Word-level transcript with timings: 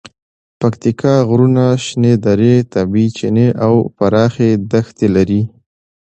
پکتیکا 0.59 1.13
غرونه، 1.29 1.65
شنې 1.85 2.13
درې، 2.25 2.55
طبیعي 2.73 3.07
چینې 3.17 3.47
او 3.65 3.73
پراخې 3.97 4.49
دښتې 4.71 5.07
لري. 5.15 5.41